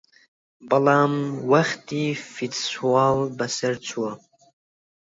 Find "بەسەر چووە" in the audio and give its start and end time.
3.37-4.11